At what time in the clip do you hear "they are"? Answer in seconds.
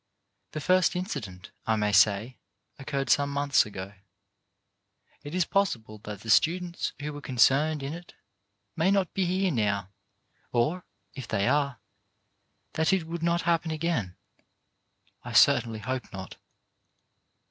11.27-11.77